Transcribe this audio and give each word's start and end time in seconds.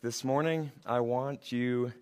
this 0.00 0.22
morning 0.22 0.70
I 0.86 1.00
want 1.00 1.50
you 1.50 1.92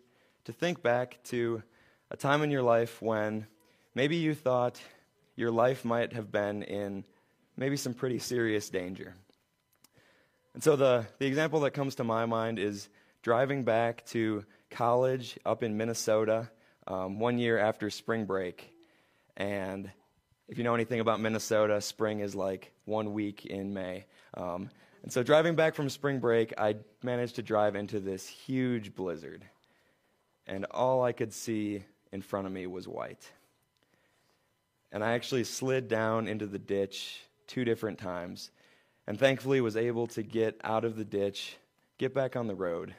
to 0.45 0.53
think 0.53 0.83
back 0.83 1.19
to 1.25 1.63
a 2.11 2.17
time 2.17 2.43
in 2.43 2.51
your 2.51 2.63
life 2.63 3.01
when 3.01 3.47
maybe 3.95 4.17
you 4.17 4.35
thought 4.35 4.79
your 5.35 5.51
life 5.51 5.83
might 5.83 6.13
have 6.13 6.31
been 6.31 6.63
in 6.63 7.05
maybe 7.57 7.77
some 7.77 7.95
pretty 7.95 8.19
serious 8.19 8.69
danger. 8.69 9.15
And 10.53 10.63
so 10.63 10.77
the, 10.77 11.07
the 11.19 11.27
example 11.27 11.61
that 11.61 11.71
comes 11.71 11.95
to 11.95 12.05
my 12.05 12.27
mind 12.27 12.59
is 12.59 12.89
driving 13.23 13.65
back 13.65 14.05
to 14.07 14.45
college 14.71 15.39
up 15.47 15.63
in 15.63 15.77
Minnesota 15.79 16.51
um, 16.87 17.19
one 17.19 17.39
year 17.39 17.59
after 17.59 17.89
spring 17.89 18.27
break. 18.27 18.75
And 19.39 19.91
if 20.49 20.59
you 20.59 20.65
know 20.65 20.75
anything 20.75 21.01
about 21.01 21.21
Minnesota, 21.21 21.81
spring 21.81 22.21
is 22.21 22.35
like 22.35 22.73
one 22.85 23.15
week 23.15 23.47
in 23.47 23.73
May. 23.73 24.05
Um, 24.35 24.69
and 25.07 25.13
so 25.13 25.23
driving 25.23 25.55
back 25.55 25.77
from 25.77 25.89
spring 25.89 26.19
break, 26.19 26.53
I 26.59 26.75
managed 27.05 27.37
to 27.37 27.43
drive 27.43 27.77
into 27.77 28.01
this 28.01 28.27
huge 28.27 28.93
blizzard. 28.93 29.45
And 30.49 30.65
all 30.73 31.05
I 31.05 31.13
could 31.13 31.33
see 31.33 31.85
in 32.11 32.23
front 32.23 32.49
of 32.49 32.53
me 32.53 32.67
was 32.67 32.89
white. 32.89 33.31
And 34.91 35.05
I 35.05 35.13
actually 35.13 35.45
slid 35.45 35.87
down 35.87 36.27
into 36.27 36.45
the 36.45 36.59
ditch 36.59 37.21
two 37.47 37.65
different 37.65 38.01
times 38.01 38.51
and 39.07 39.17
thankfully 39.17 39.61
was 39.61 39.77
able 39.77 40.09
to 40.09 40.25
get 40.25 40.61
out 40.65 40.85
of 40.85 40.97
the 40.97 41.05
ditch, 41.05 41.57
get 41.99 42.13
back 42.13 42.35
on 42.35 42.49
the 42.49 42.57
road. 42.57 42.93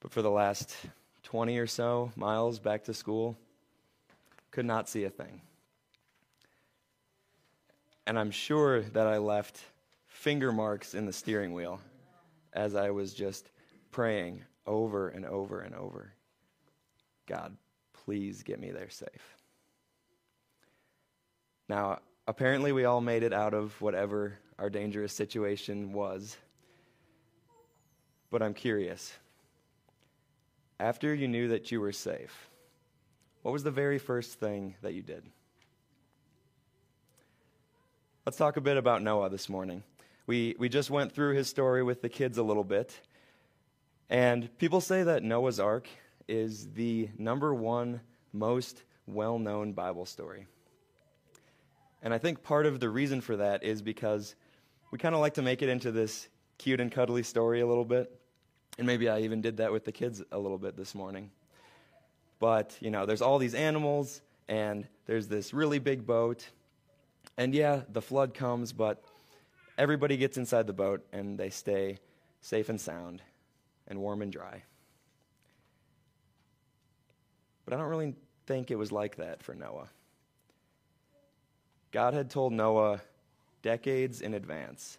But 0.00 0.12
for 0.12 0.20
the 0.20 0.30
last 0.30 0.76
20 1.22 1.56
or 1.56 1.66
so 1.66 2.12
miles 2.14 2.58
back 2.58 2.84
to 2.84 2.92
school, 2.92 3.38
could 4.50 4.66
not 4.66 4.86
see 4.86 5.04
a 5.04 5.10
thing. 5.10 5.40
And 8.06 8.18
I'm 8.18 8.30
sure 8.30 8.82
that 8.82 9.06
I 9.06 9.16
left 9.16 9.62
finger 10.20 10.52
marks 10.52 10.94
in 10.94 11.06
the 11.06 11.12
steering 11.14 11.54
wheel 11.54 11.80
as 12.52 12.74
I 12.74 12.90
was 12.90 13.14
just 13.14 13.50
praying 13.90 14.44
over 14.66 15.08
and 15.08 15.24
over 15.24 15.60
and 15.60 15.74
over 15.74 16.12
God, 17.26 17.56
please 18.04 18.42
get 18.42 18.60
me 18.60 18.70
there 18.70 18.90
safe. 18.90 19.36
Now, 21.68 22.00
apparently, 22.26 22.72
we 22.72 22.84
all 22.84 23.00
made 23.00 23.22
it 23.22 23.32
out 23.32 23.54
of 23.54 23.80
whatever 23.80 24.36
our 24.58 24.68
dangerous 24.68 25.12
situation 25.12 25.92
was. 25.92 26.36
But 28.30 28.42
I'm 28.42 28.52
curious. 28.52 29.12
After 30.80 31.14
you 31.14 31.28
knew 31.28 31.48
that 31.48 31.70
you 31.70 31.80
were 31.80 31.92
safe, 31.92 32.50
what 33.42 33.52
was 33.52 33.62
the 33.62 33.70
very 33.70 33.98
first 33.98 34.40
thing 34.40 34.74
that 34.82 34.92
you 34.92 35.02
did? 35.02 35.22
Let's 38.26 38.36
talk 38.36 38.56
a 38.56 38.60
bit 38.60 38.76
about 38.76 39.02
Noah 39.02 39.30
this 39.30 39.48
morning. 39.48 39.84
We, 40.30 40.54
we 40.60 40.68
just 40.68 40.90
went 40.90 41.10
through 41.10 41.34
his 41.34 41.48
story 41.48 41.82
with 41.82 42.02
the 42.02 42.08
kids 42.08 42.38
a 42.38 42.42
little 42.44 42.62
bit. 42.62 43.00
And 44.08 44.56
people 44.58 44.80
say 44.80 45.02
that 45.02 45.24
Noah's 45.24 45.58
Ark 45.58 45.88
is 46.28 46.68
the 46.74 47.08
number 47.18 47.52
one 47.52 48.00
most 48.32 48.84
well 49.08 49.40
known 49.40 49.72
Bible 49.72 50.06
story. 50.06 50.46
And 52.00 52.14
I 52.14 52.18
think 52.18 52.44
part 52.44 52.66
of 52.66 52.78
the 52.78 52.88
reason 52.88 53.20
for 53.20 53.38
that 53.38 53.64
is 53.64 53.82
because 53.82 54.36
we 54.92 54.98
kind 54.98 55.16
of 55.16 55.20
like 55.20 55.34
to 55.34 55.42
make 55.42 55.62
it 55.62 55.68
into 55.68 55.90
this 55.90 56.28
cute 56.58 56.78
and 56.80 56.92
cuddly 56.92 57.24
story 57.24 57.60
a 57.60 57.66
little 57.66 57.84
bit. 57.84 58.16
And 58.78 58.86
maybe 58.86 59.08
I 59.08 59.22
even 59.22 59.40
did 59.40 59.56
that 59.56 59.72
with 59.72 59.84
the 59.84 59.90
kids 59.90 60.22
a 60.30 60.38
little 60.38 60.58
bit 60.58 60.76
this 60.76 60.94
morning. 60.94 61.32
But, 62.38 62.76
you 62.78 62.92
know, 62.92 63.04
there's 63.04 63.20
all 63.20 63.38
these 63.38 63.56
animals, 63.56 64.22
and 64.48 64.86
there's 65.06 65.26
this 65.26 65.52
really 65.52 65.80
big 65.80 66.06
boat. 66.06 66.48
And 67.36 67.52
yeah, 67.52 67.80
the 67.88 68.00
flood 68.00 68.32
comes, 68.32 68.72
but 68.72 69.02
everybody 69.80 70.18
gets 70.18 70.36
inside 70.36 70.66
the 70.66 70.74
boat 70.74 71.02
and 71.10 71.38
they 71.38 71.48
stay 71.48 71.98
safe 72.42 72.68
and 72.68 72.78
sound 72.78 73.22
and 73.88 73.98
warm 73.98 74.20
and 74.20 74.30
dry. 74.30 74.62
But 77.64 77.72
I 77.72 77.78
don't 77.78 77.88
really 77.88 78.14
think 78.46 78.70
it 78.70 78.76
was 78.76 78.92
like 78.92 79.16
that 79.16 79.42
for 79.42 79.54
Noah. 79.54 79.88
God 81.92 82.12
had 82.12 82.28
told 82.28 82.52
Noah 82.52 83.00
decades 83.62 84.20
in 84.20 84.34
advance 84.34 84.98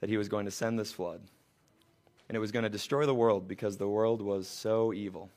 that 0.00 0.10
he 0.10 0.16
was 0.16 0.28
going 0.28 0.44
to 0.44 0.50
send 0.50 0.76
this 0.76 0.92
flood. 0.92 1.20
And 2.28 2.36
it 2.36 2.40
was 2.40 2.50
going 2.50 2.64
to 2.64 2.68
destroy 2.68 3.06
the 3.06 3.14
world 3.14 3.46
because 3.46 3.76
the 3.76 3.88
world 3.88 4.22
was 4.22 4.48
so 4.48 4.92
evil. 4.92 5.30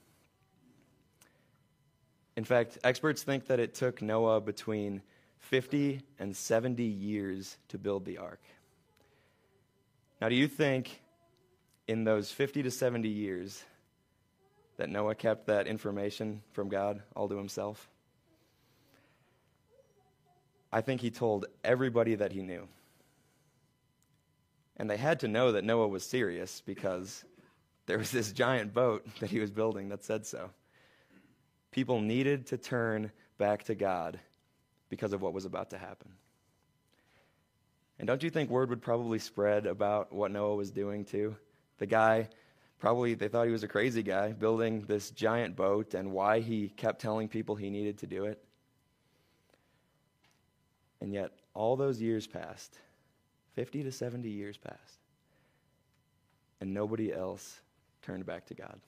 In 2.35 2.43
fact, 2.43 2.79
experts 2.83 3.21
think 3.21 3.45
that 3.47 3.59
it 3.59 3.75
took 3.75 4.01
Noah 4.01 4.41
between 4.41 5.03
50 5.37 6.01
and 6.17 6.35
70 6.35 6.83
years 6.83 7.57
to 7.67 7.77
build 7.77 8.05
the 8.05 8.17
ark. 8.17 8.41
Now, 10.21 10.29
do 10.29 10.35
you 10.35 10.47
think 10.47 11.01
in 11.87 12.03
those 12.03 12.31
50 12.31 12.63
to 12.63 12.71
70 12.71 13.09
years 13.09 13.63
that 14.77 14.89
Noah 14.89 15.15
kept 15.15 15.47
that 15.47 15.67
information 15.67 16.41
from 16.51 16.69
God 16.69 17.01
all 17.15 17.27
to 17.27 17.37
himself? 17.37 17.89
I 20.71 20.81
think 20.81 21.01
he 21.01 21.11
told 21.11 21.45
everybody 21.63 22.15
that 22.15 22.31
he 22.31 22.41
knew. 22.41 22.67
And 24.77 24.89
they 24.89 24.97
had 24.97 25.19
to 25.19 25.27
know 25.27 25.51
that 25.51 25.63
Noah 25.63 25.87
was 25.87 26.03
serious 26.03 26.61
because 26.65 27.23
there 27.85 27.97
was 27.97 28.11
this 28.11 28.31
giant 28.31 28.73
boat 28.73 29.05
that 29.19 29.29
he 29.29 29.39
was 29.39 29.51
building 29.51 29.89
that 29.89 30.03
said 30.03 30.25
so. 30.25 30.49
People 31.71 32.01
needed 32.01 32.47
to 32.47 32.57
turn 32.57 33.11
back 33.37 33.63
to 33.65 33.75
God 33.75 34.19
because 34.89 35.13
of 35.13 35.21
what 35.21 35.33
was 35.33 35.45
about 35.45 35.69
to 35.71 35.77
happen. 35.77 36.11
And 38.03 38.07
don't 38.09 38.21
you 38.21 38.29
think 38.29 38.49
word 38.49 38.69
would 38.69 38.81
probably 38.81 39.17
spread 39.17 39.65
about 39.65 40.11
what 40.11 40.29
Noah 40.29 40.57
was 40.57 40.71
doing 40.71 41.05
too? 41.05 41.37
The 41.77 41.85
guy, 41.85 42.27
probably 42.77 43.13
they 43.13 43.29
thought 43.29 43.45
he 43.45 43.53
was 43.53 43.63
a 43.63 43.67
crazy 43.69 44.03
guy 44.03 44.33
building 44.33 44.81
this 44.81 45.09
giant 45.11 45.55
boat 45.55 45.93
and 45.93 46.11
why 46.11 46.41
he 46.41 46.67
kept 46.67 46.99
telling 46.99 47.29
people 47.29 47.55
he 47.55 47.69
needed 47.69 47.99
to 47.99 48.05
do 48.05 48.25
it. 48.25 48.43
And 50.99 51.13
yet, 51.13 51.31
all 51.53 51.77
those 51.77 52.01
years 52.01 52.27
passed 52.27 52.77
50 53.55 53.83
to 53.83 53.91
70 53.93 54.29
years 54.29 54.57
passed. 54.57 54.99
And 56.59 56.73
nobody 56.73 57.13
else 57.13 57.61
turned 58.01 58.25
back 58.25 58.47
to 58.47 58.53
God. 58.53 58.81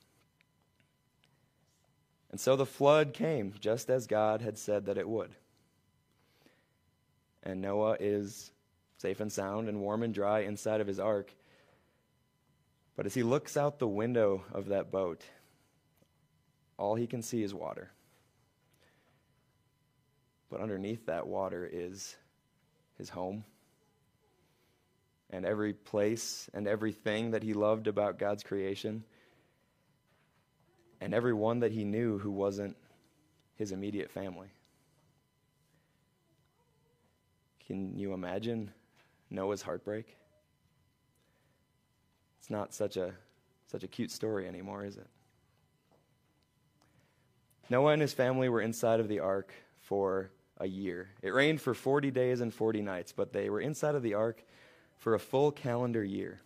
And 2.32 2.38
so 2.42 2.58
the 2.58 2.66
flood 2.66 3.14
came 3.14 3.53
just 3.62 3.90
as 3.90 4.08
God 4.08 4.42
had 4.42 4.58
said 4.58 4.88
that 4.88 4.97
it 4.97 5.08
would. 5.08 5.34
And 7.44 7.62
Noah 7.62 7.96
is 8.02 8.52
safe 8.97 9.19
and 9.19 9.31
sound 9.31 9.67
and 9.67 9.81
warm 9.81 10.03
and 10.03 10.13
dry 10.13 10.41
inside 10.41 10.81
of 10.81 10.88
his 10.88 11.00
ark. 11.00 11.33
But 12.95 13.06
as 13.06 13.13
he 13.13 13.23
looks 13.23 13.57
out 13.57 13.79
the 13.79 13.88
window 13.88 14.44
of 14.53 14.67
that 14.67 14.91
boat, 14.91 15.23
all 16.78 16.95
he 16.95 17.07
can 17.07 17.22
see 17.22 17.44
is 17.44 17.53
water. 17.53 17.91
But 20.50 20.61
underneath 20.61 21.07
that 21.07 21.28
water 21.28 21.69
is 21.72 22.16
his 22.97 23.09
home 23.09 23.44
and 25.29 25.45
every 25.45 25.73
place 25.73 26.50
and 26.53 26.67
everything 26.67 27.31
that 27.31 27.44
he 27.44 27.53
loved 27.53 27.88
about 27.88 28.19
God's 28.19 28.44
creation 28.44 29.03
and 31.01 31.13
everyone 31.13 31.59
that 31.59 31.72
he 31.72 31.84
knew 31.84 32.17
who 32.17 32.31
wasn't 32.31 32.78
his 33.55 33.72
immediate 33.72 34.11
family. 34.11 34.47
Can 37.67 37.97
you 37.97 38.13
imagine 38.13 38.72
Noah's 39.30 39.62
heartbreak? 39.62 40.18
It's 42.40 42.50
not 42.50 42.74
such 42.74 42.97
a 42.97 43.13
such 43.68 43.84
a 43.84 43.88
cute 43.88 44.12
story 44.12 44.47
anymore, 44.47 44.86
is 44.86 44.97
it? 44.97 45.08
Noah 47.69 47.94
and 47.94 48.02
his 48.02 48.14
family 48.14 48.47
were 48.47 48.62
inside 48.62 49.00
of 49.00 49.08
the 49.08 49.19
ark 49.19 49.52
for 49.80 50.30
a 50.59 50.68
year. 50.68 51.09
It 51.22 51.34
rained 51.34 51.59
for 51.59 51.74
40 51.74 52.12
days 52.12 52.41
and 52.41 52.53
40 52.53 52.81
nights, 52.81 53.12
but 53.12 53.34
they 53.34 53.50
were 53.50 53.59
inside 53.59 53.96
of 53.96 54.03
the 54.03 54.14
ark 54.14 54.44
for 54.97 55.16
a 55.16 55.19
full 55.19 55.52
calendar 55.52 56.03
year. 56.03 56.41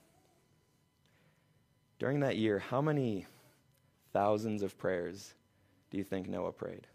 During 2.00 2.22
that 2.22 2.38
year, 2.38 2.60
how 2.60 2.82
many 2.82 3.26
thousands 4.14 4.64
of 4.64 4.78
prayers 4.78 5.34
do 5.92 5.98
you 5.98 6.04
think 6.04 6.30
Noah 6.30 6.54
prayed? 6.54 6.88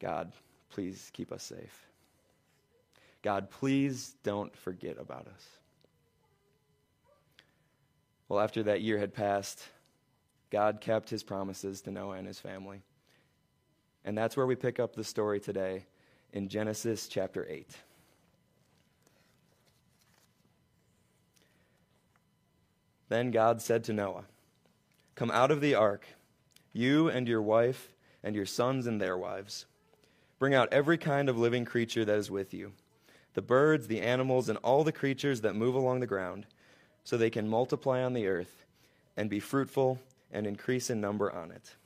God, 0.00 0.32
please 0.68 1.10
keep 1.14 1.32
us 1.32 1.44
safe. 1.44 1.86
God, 3.22 3.50
please 3.50 4.14
don't 4.22 4.54
forget 4.56 4.96
about 4.98 5.26
us. 5.26 5.46
Well, 8.28 8.40
after 8.40 8.62
that 8.64 8.82
year 8.82 8.98
had 8.98 9.14
passed, 9.14 9.62
God 10.50 10.80
kept 10.80 11.10
his 11.10 11.22
promises 11.22 11.80
to 11.82 11.90
Noah 11.90 12.16
and 12.16 12.26
his 12.26 12.40
family. 12.40 12.82
And 14.04 14.16
that's 14.16 14.36
where 14.36 14.46
we 14.46 14.54
pick 14.54 14.78
up 14.78 14.94
the 14.94 15.04
story 15.04 15.40
today 15.40 15.86
in 16.32 16.48
Genesis 16.48 17.08
chapter 17.08 17.46
8. 17.48 17.68
Then 23.08 23.30
God 23.30 23.60
said 23.60 23.84
to 23.84 23.92
Noah, 23.92 24.24
Come 25.14 25.30
out 25.30 25.50
of 25.50 25.60
the 25.60 25.74
ark, 25.74 26.06
you 26.72 27.08
and 27.08 27.26
your 27.26 27.42
wife 27.42 27.92
and 28.22 28.34
your 28.34 28.46
sons 28.46 28.86
and 28.86 29.00
their 29.00 29.16
wives. 29.16 29.66
Bring 30.38 30.54
out 30.54 30.72
every 30.72 30.98
kind 30.98 31.28
of 31.28 31.38
living 31.38 31.64
creature 31.64 32.04
that 32.04 32.18
is 32.18 32.30
with 32.30 32.52
you 32.52 32.72
the 33.36 33.42
birds, 33.42 33.86
the 33.86 34.00
animals, 34.00 34.48
and 34.48 34.56
all 34.64 34.82
the 34.82 34.90
creatures 34.90 35.42
that 35.42 35.54
move 35.54 35.74
along 35.74 36.00
the 36.00 36.06
ground 36.06 36.46
so 37.04 37.18
they 37.18 37.28
can 37.28 37.46
multiply 37.46 38.02
on 38.02 38.14
the 38.14 38.26
earth 38.26 38.64
and 39.14 39.28
be 39.28 39.38
fruitful 39.38 40.00
and 40.32 40.46
increase 40.46 40.88
in 40.88 41.02
number 41.02 41.30
on 41.30 41.50
it. 41.50 41.76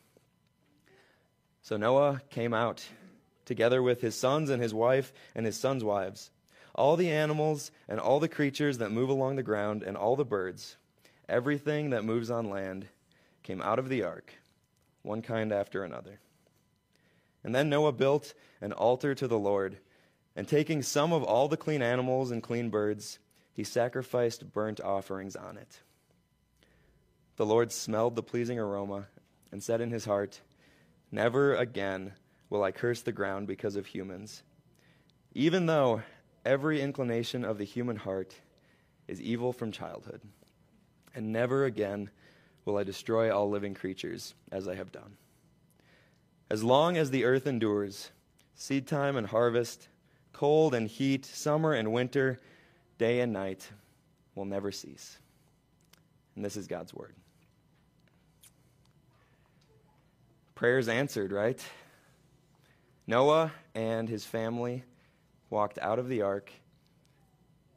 So 1.62 1.76
Noah 1.76 2.22
came 2.30 2.54
out 2.54 2.88
together 3.46 3.82
with 3.82 4.00
his 4.00 4.14
sons 4.14 4.48
and 4.48 4.62
his 4.62 4.72
wife 4.72 5.12
and 5.34 5.44
his 5.44 5.56
sons' 5.56 5.82
wives, 5.82 6.30
all 6.72 6.94
the 6.94 7.10
animals 7.10 7.72
and 7.88 7.98
all 7.98 8.20
the 8.20 8.28
creatures 8.28 8.78
that 8.78 8.92
move 8.92 9.08
along 9.08 9.34
the 9.34 9.42
ground 9.42 9.82
and 9.82 9.96
all 9.96 10.14
the 10.14 10.24
birds, 10.24 10.76
everything 11.28 11.90
that 11.90 12.04
moves 12.04 12.30
on 12.30 12.48
land 12.48 12.86
came 13.42 13.60
out 13.60 13.80
of 13.80 13.88
the 13.88 14.04
ark, 14.04 14.34
one 15.02 15.20
kind 15.20 15.52
after 15.52 15.82
another. 15.82 16.20
And 17.42 17.52
then 17.52 17.68
Noah 17.68 17.90
built 17.90 18.34
an 18.60 18.72
altar 18.72 19.16
to 19.16 19.26
the 19.26 19.38
Lord, 19.38 19.78
and 20.40 20.48
taking 20.48 20.80
some 20.80 21.12
of 21.12 21.22
all 21.22 21.48
the 21.48 21.56
clean 21.58 21.82
animals 21.82 22.30
and 22.30 22.42
clean 22.42 22.70
birds, 22.70 23.18
he 23.52 23.62
sacrificed 23.62 24.54
burnt 24.54 24.80
offerings 24.80 25.36
on 25.36 25.58
it. 25.58 25.80
The 27.36 27.44
Lord 27.44 27.70
smelled 27.70 28.16
the 28.16 28.22
pleasing 28.22 28.58
aroma 28.58 29.08
and 29.52 29.62
said 29.62 29.82
in 29.82 29.90
his 29.90 30.06
heart, 30.06 30.40
Never 31.12 31.54
again 31.54 32.14
will 32.48 32.62
I 32.62 32.72
curse 32.72 33.02
the 33.02 33.12
ground 33.12 33.48
because 33.48 33.76
of 33.76 33.84
humans, 33.84 34.42
even 35.34 35.66
though 35.66 36.00
every 36.42 36.80
inclination 36.80 37.44
of 37.44 37.58
the 37.58 37.64
human 37.64 37.96
heart 37.96 38.34
is 39.08 39.20
evil 39.20 39.52
from 39.52 39.70
childhood. 39.70 40.22
And 41.14 41.34
never 41.34 41.66
again 41.66 42.08
will 42.64 42.78
I 42.78 42.84
destroy 42.84 43.30
all 43.30 43.50
living 43.50 43.74
creatures 43.74 44.32
as 44.50 44.66
I 44.66 44.74
have 44.74 44.90
done. 44.90 45.18
As 46.48 46.64
long 46.64 46.96
as 46.96 47.10
the 47.10 47.26
earth 47.26 47.46
endures, 47.46 48.10
seed 48.54 48.86
time 48.86 49.18
and 49.18 49.26
harvest, 49.26 49.88
cold 50.32 50.74
and 50.74 50.88
heat, 50.88 51.24
summer 51.26 51.72
and 51.72 51.92
winter, 51.92 52.40
day 52.98 53.20
and 53.20 53.32
night 53.32 53.68
will 54.34 54.44
never 54.44 54.72
cease. 54.72 55.18
And 56.36 56.44
this 56.44 56.56
is 56.56 56.66
God's 56.66 56.94
word. 56.94 57.14
Prayers 60.54 60.88
answered, 60.88 61.32
right? 61.32 61.58
Noah 63.06 63.52
and 63.74 64.08
his 64.08 64.24
family 64.24 64.84
walked 65.48 65.78
out 65.78 65.98
of 65.98 66.08
the 66.08 66.22
ark 66.22 66.52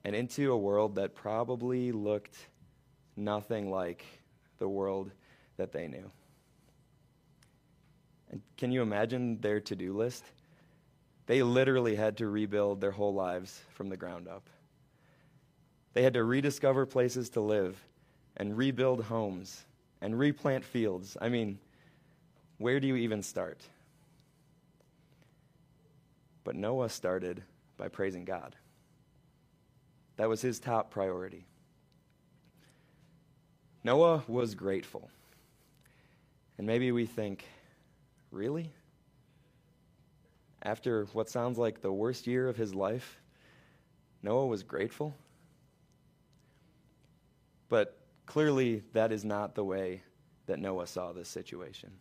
and 0.03 0.15
into 0.15 0.51
a 0.51 0.57
world 0.57 0.95
that 0.95 1.15
probably 1.15 1.91
looked 1.91 2.37
nothing 3.15 3.71
like 3.71 4.05
the 4.59 4.67
world 4.67 5.11
that 5.57 5.71
they 5.71 5.87
knew. 5.87 6.11
And 8.31 8.41
can 8.57 8.71
you 8.71 8.81
imagine 8.81 9.39
their 9.39 9.59
to 9.61 9.75
do 9.75 9.93
list? 9.93 10.23
They 11.25 11.41
literally 11.43 11.95
had 11.95 12.17
to 12.17 12.27
rebuild 12.27 12.81
their 12.81 12.91
whole 12.91 13.13
lives 13.13 13.61
from 13.73 13.89
the 13.89 13.97
ground 13.97 14.27
up. 14.27 14.49
They 15.93 16.03
had 16.03 16.13
to 16.13 16.23
rediscover 16.23 16.85
places 16.85 17.29
to 17.31 17.41
live 17.41 17.77
and 18.35 18.57
rebuild 18.57 19.03
homes 19.05 19.63
and 20.01 20.17
replant 20.17 20.65
fields. 20.65 21.15
I 21.21 21.29
mean, 21.29 21.59
where 22.57 22.79
do 22.79 22.87
you 22.87 22.95
even 22.95 23.21
start? 23.21 23.61
But 26.43 26.55
Noah 26.55 26.89
started 26.89 27.43
by 27.77 27.87
praising 27.87 28.25
God. 28.25 28.55
That 30.17 30.29
was 30.29 30.41
his 30.41 30.59
top 30.59 30.91
priority. 30.91 31.45
Noah 33.83 34.23
was 34.27 34.55
grateful. 34.55 35.09
And 36.57 36.67
maybe 36.67 36.91
we 36.91 37.05
think, 37.05 37.45
really? 38.31 38.71
After 40.63 41.05
what 41.11 41.29
sounds 41.29 41.57
like 41.57 41.81
the 41.81 41.91
worst 41.91 42.25
year 42.25 42.47
of 42.47 42.55
his 42.55 42.73
life, 42.73 43.19
Noah 44.21 44.47
was 44.47 44.63
grateful? 44.63 45.13
But 47.67 47.97
clearly, 48.25 48.81
that 48.93 49.11
is 49.11 49.25
not 49.25 49.55
the 49.55 49.63
way 49.63 50.01
that 50.45 50.59
Noah 50.59 50.87
saw 50.87 51.11
this 51.11 51.27
situation. 51.27 51.91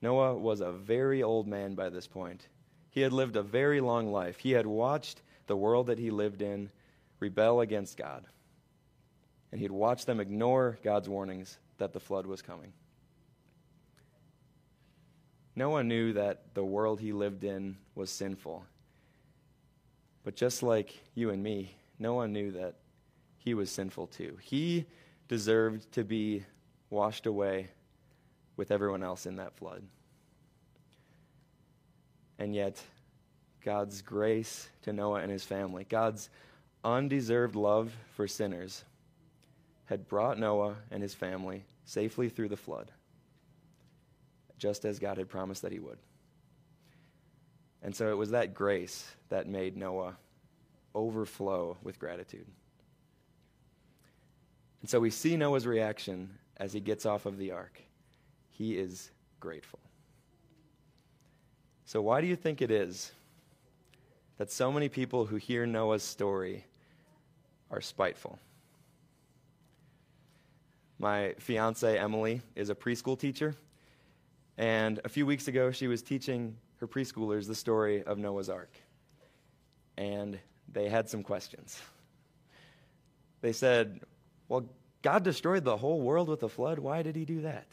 Noah 0.00 0.34
was 0.34 0.62
a 0.62 0.72
very 0.72 1.22
old 1.22 1.46
man 1.46 1.74
by 1.74 1.90
this 1.90 2.06
point. 2.06 2.48
He 2.88 3.02
had 3.02 3.12
lived 3.12 3.36
a 3.36 3.42
very 3.42 3.80
long 3.80 4.10
life. 4.10 4.38
He 4.38 4.52
had 4.52 4.66
watched 4.66 5.20
the 5.46 5.56
world 5.56 5.88
that 5.88 5.98
he 5.98 6.10
lived 6.10 6.40
in 6.40 6.70
rebel 7.18 7.60
against 7.60 7.98
God. 7.98 8.24
And 9.52 9.58
he 9.58 9.64
had 9.64 9.72
watched 9.72 10.06
them 10.06 10.20
ignore 10.20 10.78
God's 10.82 11.08
warnings 11.08 11.58
that 11.76 11.92
the 11.92 12.00
flood 12.00 12.24
was 12.24 12.40
coming. 12.40 12.72
Noah 15.56 15.84
knew 15.84 16.12
that 16.12 16.54
the 16.54 16.64
world 16.64 17.00
he 17.00 17.12
lived 17.12 17.44
in 17.44 17.76
was 17.94 18.10
sinful. 18.10 18.64
But 20.22 20.36
just 20.36 20.62
like 20.62 21.00
you 21.14 21.30
and 21.30 21.42
me, 21.42 21.76
Noah 21.98 22.28
knew 22.28 22.52
that 22.52 22.76
he 23.36 23.54
was 23.54 23.70
sinful 23.70 24.08
too. 24.08 24.36
He 24.42 24.86
deserved 25.28 25.90
to 25.92 26.04
be 26.04 26.44
washed 26.90 27.26
away 27.26 27.68
with 28.56 28.70
everyone 28.70 29.02
else 29.02 29.26
in 29.26 29.36
that 29.36 29.56
flood. 29.56 29.82
And 32.38 32.54
yet, 32.54 32.82
God's 33.64 34.02
grace 34.02 34.68
to 34.82 34.92
Noah 34.92 35.20
and 35.20 35.30
his 35.30 35.44
family, 35.44 35.84
God's 35.88 36.30
undeserved 36.82 37.54
love 37.54 37.94
for 38.14 38.26
sinners, 38.26 38.84
had 39.86 40.08
brought 40.08 40.38
Noah 40.38 40.76
and 40.90 41.02
his 41.02 41.14
family 41.14 41.64
safely 41.84 42.28
through 42.28 42.48
the 42.48 42.56
flood, 42.56 42.92
just 44.60 44.84
as 44.84 44.98
God 44.98 45.16
had 45.16 45.28
promised 45.28 45.62
that 45.62 45.72
he 45.72 45.80
would. 45.80 45.98
And 47.82 47.96
so 47.96 48.10
it 48.10 48.16
was 48.16 48.30
that 48.30 48.54
grace 48.54 49.10
that 49.30 49.48
made 49.48 49.76
Noah 49.76 50.16
overflow 50.94 51.78
with 51.82 51.98
gratitude. 51.98 52.46
And 54.82 54.90
so 54.90 55.00
we 55.00 55.10
see 55.10 55.36
Noah's 55.36 55.66
reaction 55.66 56.38
as 56.58 56.72
he 56.72 56.80
gets 56.80 57.06
off 57.06 57.24
of 57.26 57.38
the 57.38 57.52
ark. 57.52 57.80
He 58.50 58.76
is 58.78 59.10
grateful. 59.40 59.80
So, 61.86 62.02
why 62.02 62.20
do 62.20 62.26
you 62.26 62.36
think 62.36 62.62
it 62.62 62.70
is 62.70 63.10
that 64.36 64.50
so 64.50 64.70
many 64.70 64.88
people 64.88 65.26
who 65.26 65.36
hear 65.36 65.66
Noah's 65.66 66.02
story 66.02 66.64
are 67.70 67.80
spiteful? 67.80 68.38
My 70.98 71.34
fiance, 71.38 71.98
Emily, 71.98 72.42
is 72.54 72.68
a 72.68 72.74
preschool 72.74 73.18
teacher. 73.18 73.56
And 74.58 75.00
a 75.04 75.08
few 75.08 75.26
weeks 75.26 75.48
ago, 75.48 75.70
she 75.70 75.86
was 75.86 76.02
teaching 76.02 76.56
her 76.80 76.86
preschoolers 76.86 77.46
the 77.46 77.54
story 77.54 78.02
of 78.02 78.18
Noah's 78.18 78.48
Ark. 78.48 78.72
And 79.96 80.38
they 80.72 80.88
had 80.88 81.08
some 81.08 81.22
questions. 81.22 81.80
They 83.40 83.52
said, 83.52 84.00
Well, 84.48 84.64
God 85.02 85.22
destroyed 85.22 85.64
the 85.64 85.76
whole 85.76 86.00
world 86.00 86.28
with 86.28 86.42
a 86.42 86.48
flood. 86.48 86.78
Why 86.78 87.02
did 87.02 87.16
he 87.16 87.24
do 87.24 87.42
that? 87.42 87.66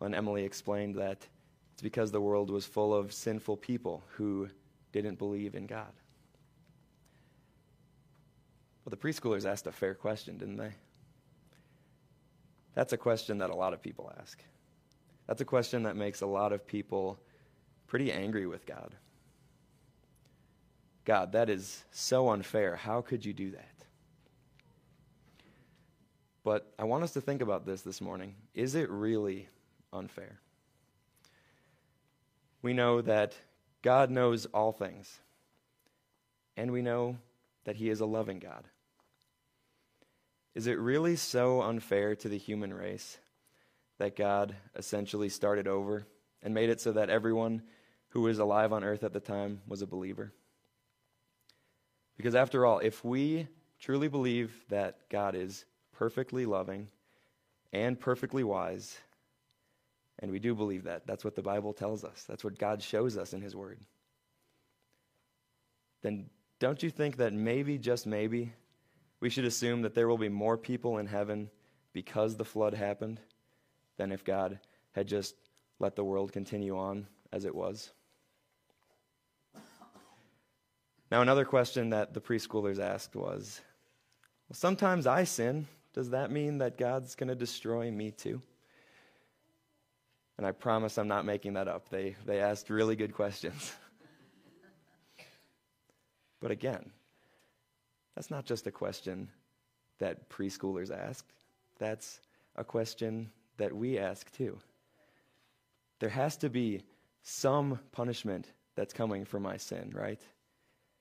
And 0.00 0.14
Emily 0.14 0.44
explained 0.44 0.96
that 0.96 1.26
it's 1.72 1.82
because 1.82 2.10
the 2.10 2.20
world 2.20 2.50
was 2.50 2.66
full 2.66 2.94
of 2.94 3.12
sinful 3.12 3.58
people 3.58 4.02
who 4.16 4.48
didn't 4.92 5.18
believe 5.18 5.54
in 5.54 5.66
God. 5.66 5.92
Well, 8.84 8.90
the 8.90 8.96
preschoolers 8.96 9.48
asked 9.48 9.66
a 9.66 9.72
fair 9.72 9.94
question, 9.94 10.38
didn't 10.38 10.56
they? 10.56 10.72
That's 12.74 12.92
a 12.92 12.96
question 12.96 13.38
that 13.38 13.50
a 13.50 13.54
lot 13.54 13.72
of 13.72 13.82
people 13.82 14.12
ask. 14.20 14.42
That's 15.32 15.40
a 15.40 15.46
question 15.46 15.84
that 15.84 15.96
makes 15.96 16.20
a 16.20 16.26
lot 16.26 16.52
of 16.52 16.66
people 16.66 17.18
pretty 17.86 18.12
angry 18.12 18.46
with 18.46 18.66
God. 18.66 18.94
God, 21.06 21.32
that 21.32 21.48
is 21.48 21.84
so 21.90 22.28
unfair. 22.28 22.76
How 22.76 23.00
could 23.00 23.24
you 23.24 23.32
do 23.32 23.52
that? 23.52 23.86
But 26.44 26.70
I 26.78 26.84
want 26.84 27.04
us 27.04 27.14
to 27.14 27.22
think 27.22 27.40
about 27.40 27.64
this 27.64 27.80
this 27.80 28.02
morning. 28.02 28.34
Is 28.52 28.74
it 28.74 28.90
really 28.90 29.48
unfair? 29.90 30.38
We 32.60 32.74
know 32.74 33.00
that 33.00 33.34
God 33.80 34.10
knows 34.10 34.44
all 34.44 34.70
things, 34.70 35.18
and 36.58 36.70
we 36.70 36.82
know 36.82 37.16
that 37.64 37.76
He 37.76 37.88
is 37.88 38.00
a 38.00 38.04
loving 38.04 38.38
God. 38.38 38.64
Is 40.54 40.66
it 40.66 40.78
really 40.78 41.16
so 41.16 41.62
unfair 41.62 42.14
to 42.16 42.28
the 42.28 42.36
human 42.36 42.74
race 42.74 43.16
that 44.02 44.16
God 44.16 44.56
essentially 44.74 45.28
started 45.28 45.68
over 45.68 46.08
and 46.42 46.52
made 46.52 46.70
it 46.70 46.80
so 46.80 46.90
that 46.90 47.08
everyone 47.08 47.62
who 48.08 48.22
was 48.22 48.40
alive 48.40 48.72
on 48.72 48.82
earth 48.82 49.04
at 49.04 49.12
the 49.12 49.20
time 49.20 49.60
was 49.68 49.80
a 49.80 49.86
believer? 49.86 50.32
Because 52.16 52.34
after 52.34 52.66
all, 52.66 52.80
if 52.80 53.04
we 53.04 53.46
truly 53.78 54.08
believe 54.08 54.52
that 54.70 55.08
God 55.08 55.36
is 55.36 55.64
perfectly 55.92 56.46
loving 56.46 56.88
and 57.72 57.98
perfectly 57.98 58.42
wise, 58.42 58.98
and 60.18 60.32
we 60.32 60.40
do 60.40 60.52
believe 60.52 60.82
that, 60.82 61.06
that's 61.06 61.22
what 61.22 61.36
the 61.36 61.42
Bible 61.42 61.72
tells 61.72 62.02
us, 62.02 62.24
that's 62.24 62.42
what 62.42 62.58
God 62.58 62.82
shows 62.82 63.16
us 63.16 63.32
in 63.32 63.40
His 63.40 63.54
Word, 63.54 63.78
then 66.02 66.28
don't 66.58 66.82
you 66.82 66.90
think 66.90 67.18
that 67.18 67.32
maybe, 67.32 67.78
just 67.78 68.08
maybe, 68.08 68.52
we 69.20 69.30
should 69.30 69.44
assume 69.44 69.82
that 69.82 69.94
there 69.94 70.08
will 70.08 70.18
be 70.18 70.28
more 70.28 70.58
people 70.58 70.98
in 70.98 71.06
heaven 71.06 71.50
because 71.92 72.34
the 72.36 72.44
flood 72.44 72.74
happened 72.74 73.20
than 73.96 74.12
if 74.12 74.24
God 74.24 74.58
had 74.92 75.06
just 75.06 75.34
let 75.78 75.96
the 75.96 76.04
world 76.04 76.32
continue 76.32 76.78
on 76.78 77.06
as 77.32 77.44
it 77.44 77.54
was. 77.54 77.90
Now, 81.10 81.20
another 81.20 81.44
question 81.44 81.90
that 81.90 82.14
the 82.14 82.20
preschoolers 82.20 82.78
asked 82.78 83.14
was 83.14 83.60
Well, 84.48 84.56
sometimes 84.56 85.06
I 85.06 85.24
sin. 85.24 85.66
Does 85.92 86.10
that 86.10 86.30
mean 86.30 86.58
that 86.58 86.78
God's 86.78 87.14
going 87.14 87.28
to 87.28 87.34
destroy 87.34 87.90
me 87.90 88.10
too? 88.10 88.40
And 90.38 90.46
I 90.46 90.52
promise 90.52 90.96
I'm 90.96 91.08
not 91.08 91.26
making 91.26 91.52
that 91.52 91.68
up. 91.68 91.90
They, 91.90 92.16
they 92.24 92.40
asked 92.40 92.70
really 92.70 92.96
good 92.96 93.12
questions. 93.12 93.74
but 96.40 96.50
again, 96.50 96.90
that's 98.14 98.30
not 98.30 98.46
just 98.46 98.66
a 98.66 98.72
question 98.72 99.28
that 99.98 100.30
preschoolers 100.30 100.90
ask, 100.90 101.26
that's 101.78 102.20
a 102.56 102.64
question 102.64 103.30
that 103.56 103.72
we 103.72 103.98
ask 103.98 104.30
too. 104.32 104.58
There 106.00 106.10
has 106.10 106.36
to 106.38 106.50
be 106.50 106.82
some 107.22 107.78
punishment 107.92 108.50
that's 108.74 108.92
coming 108.92 109.24
for 109.24 109.38
my 109.38 109.56
sin, 109.56 109.92
right? 109.94 110.20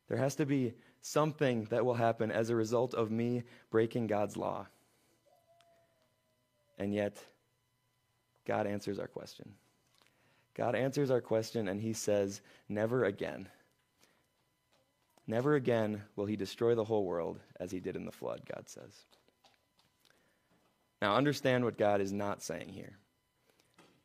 There 0.07 0.17
has 0.17 0.35
to 0.35 0.45
be 0.45 0.73
something 1.01 1.65
that 1.65 1.85
will 1.85 1.95
happen 1.95 2.31
as 2.31 2.49
a 2.49 2.55
result 2.55 2.93
of 2.93 3.11
me 3.11 3.43
breaking 3.69 4.07
God's 4.07 4.37
law. 4.37 4.67
And 6.77 6.93
yet, 6.93 7.17
God 8.45 8.67
answers 8.67 8.99
our 8.99 9.07
question. 9.07 9.53
God 10.53 10.75
answers 10.75 11.11
our 11.11 11.21
question 11.21 11.67
and 11.67 11.81
he 11.81 11.93
says, 11.93 12.41
Never 12.67 13.05
again. 13.05 13.47
Never 15.27 15.55
again 15.55 16.01
will 16.15 16.25
he 16.25 16.35
destroy 16.35 16.75
the 16.75 16.83
whole 16.83 17.05
world 17.05 17.39
as 17.59 17.71
he 17.71 17.79
did 17.79 17.95
in 17.95 18.05
the 18.05 18.11
flood, 18.11 18.41
God 18.53 18.67
says. 18.67 19.05
Now, 21.01 21.15
understand 21.15 21.65
what 21.65 21.77
God 21.77 21.99
is 21.99 22.11
not 22.11 22.43
saying 22.43 22.69
here. 22.69 22.97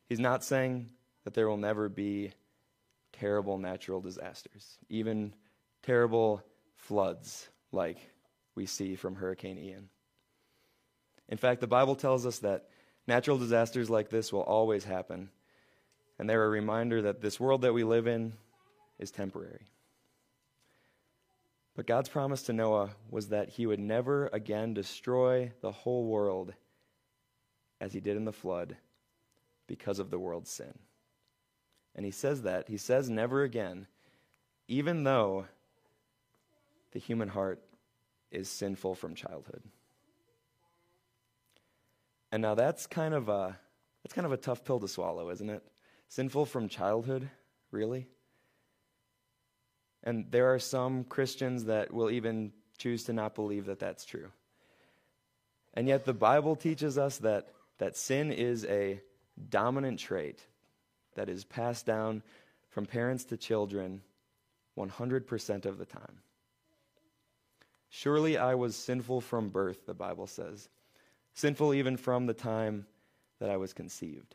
He's 0.08 0.20
not 0.20 0.42
saying 0.42 0.90
that 1.24 1.34
there 1.34 1.48
will 1.48 1.58
never 1.58 1.88
be 1.88 2.32
terrible 3.12 3.58
natural 3.58 4.00
disasters, 4.00 4.78
even 4.88 5.34
terrible 5.82 6.42
floods 6.76 7.48
like 7.72 7.98
we 8.54 8.66
see 8.66 8.96
from 8.96 9.16
Hurricane 9.16 9.58
Ian. 9.58 9.88
In 11.28 11.38
fact, 11.38 11.60
the 11.60 11.66
Bible 11.66 11.96
tells 11.96 12.24
us 12.24 12.38
that 12.38 12.68
natural 13.06 13.36
disasters 13.36 13.90
like 13.90 14.08
this 14.08 14.32
will 14.32 14.42
always 14.42 14.84
happen, 14.84 15.30
and 16.18 16.30
they're 16.30 16.44
a 16.44 16.48
reminder 16.48 17.02
that 17.02 17.20
this 17.20 17.38
world 17.38 17.62
that 17.62 17.74
we 17.74 17.84
live 17.84 18.06
in 18.06 18.34
is 18.98 19.10
temporary. 19.10 19.66
But 21.74 21.86
God's 21.86 22.08
promise 22.08 22.44
to 22.44 22.54
Noah 22.54 22.90
was 23.10 23.28
that 23.28 23.50
he 23.50 23.66
would 23.66 23.80
never 23.80 24.28
again 24.32 24.72
destroy 24.72 25.52
the 25.60 25.72
whole 25.72 26.06
world 26.06 26.54
as 27.80 27.92
he 27.92 28.00
did 28.00 28.16
in 28.16 28.24
the 28.24 28.32
flood 28.32 28.76
because 29.66 29.98
of 29.98 30.10
the 30.10 30.18
world's 30.18 30.50
sin. 30.50 30.74
And 31.94 32.04
he 32.04 32.10
says 32.10 32.42
that. 32.42 32.68
He 32.68 32.76
says 32.76 33.08
never 33.08 33.42
again, 33.42 33.86
even 34.68 35.04
though 35.04 35.46
the 36.92 36.98
human 36.98 37.28
heart 37.28 37.62
is 38.30 38.48
sinful 38.48 38.94
from 38.94 39.14
childhood. 39.14 39.62
And 42.32 42.42
now 42.42 42.54
that's 42.54 42.86
kind 42.86 43.14
of 43.14 43.28
a 43.28 43.58
that's 44.02 44.14
kind 44.14 44.26
of 44.26 44.32
a 44.32 44.36
tough 44.36 44.64
pill 44.64 44.78
to 44.80 44.88
swallow, 44.88 45.30
isn't 45.30 45.50
it? 45.50 45.64
Sinful 46.08 46.46
from 46.46 46.68
childhood, 46.68 47.28
really? 47.70 48.06
And 50.04 50.26
there 50.30 50.54
are 50.54 50.60
some 50.60 51.02
Christians 51.04 51.64
that 51.64 51.92
will 51.92 52.10
even 52.10 52.52
choose 52.78 53.04
to 53.04 53.12
not 53.12 53.34
believe 53.34 53.66
that 53.66 53.80
that's 53.80 54.04
true. 54.04 54.30
And 55.74 55.88
yet 55.88 56.04
the 56.04 56.14
Bible 56.14 56.54
teaches 56.54 56.96
us 56.96 57.18
that 57.18 57.48
that 57.78 57.96
sin 57.96 58.32
is 58.32 58.64
a 58.64 59.00
dominant 59.48 59.98
trait 59.98 60.40
that 61.14 61.28
is 61.28 61.44
passed 61.44 61.86
down 61.86 62.22
from 62.70 62.86
parents 62.86 63.24
to 63.26 63.36
children 63.36 64.02
100% 64.78 65.66
of 65.66 65.78
the 65.78 65.86
time. 65.86 66.20
Surely 67.88 68.36
I 68.36 68.54
was 68.54 68.76
sinful 68.76 69.22
from 69.22 69.48
birth, 69.48 69.86
the 69.86 69.94
Bible 69.94 70.26
says, 70.26 70.68
sinful 71.34 71.74
even 71.74 71.96
from 71.96 72.26
the 72.26 72.34
time 72.34 72.86
that 73.40 73.50
I 73.50 73.56
was 73.56 73.72
conceived. 73.72 74.34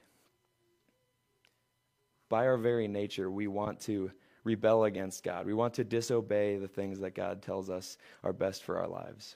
By 2.30 2.48
our 2.48 2.58
very 2.58 2.88
nature, 2.88 3.30
we 3.30 3.48
want 3.48 3.82
to 3.82 4.12
rebel 4.44 4.86
against 4.86 5.24
God. 5.24 5.46
We 5.46 5.54
want 5.54 5.76
to 5.76 5.84
disobey 5.84 6.58
the 6.58 6.68
things 6.68 7.00
that 7.00 7.14
God 7.14 7.42
tells 7.42 7.70
us 7.70 7.98
are 8.24 8.34
best 8.34 8.64
for 8.64 8.80
our 8.80 8.88
lives. 8.88 9.36